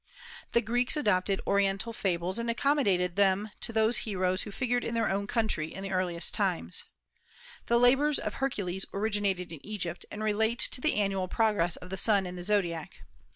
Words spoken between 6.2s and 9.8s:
times. "The labors of Hercules originated in